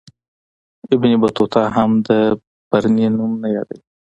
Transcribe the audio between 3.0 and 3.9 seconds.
نوم نه یادوي.